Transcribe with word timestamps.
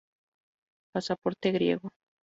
Pasaporte 0.91 1.51
griego 1.51 1.91